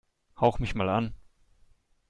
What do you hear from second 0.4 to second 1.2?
mich mal an!